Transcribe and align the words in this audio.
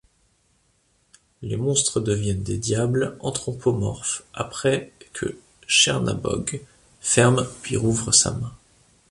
Les 1.43 1.57
monstres 1.57 1.99
deviennent 1.99 2.41
des 2.41 2.57
diables 2.57 3.15
anthropomorphes 3.19 4.23
après 4.33 4.91
que 5.13 5.37
Chernabog 5.67 6.59
ferme 7.01 7.45
puis 7.61 7.77
rouvre 7.77 8.11
sa 8.11 8.31
main. 8.31 8.51